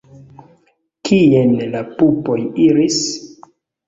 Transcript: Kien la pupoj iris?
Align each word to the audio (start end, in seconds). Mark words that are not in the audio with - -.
Kien 1.09 1.53
la 1.75 1.81
pupoj 1.99 2.39
iris? 2.65 2.99